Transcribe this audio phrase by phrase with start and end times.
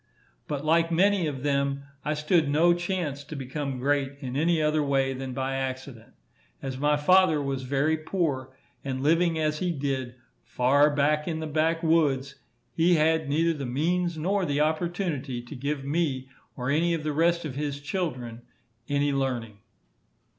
[0.47, 4.81] But, like many of them, I stood no chance to become great in any other
[4.81, 6.13] way than by accident.
[6.59, 8.49] As my father was very poor,
[8.83, 12.33] and living as he did far back in the back woods,
[12.73, 17.13] he had neither the means nor the opportunity to give me, or any of the
[17.13, 18.41] rest of his children,
[18.89, 19.59] any learning.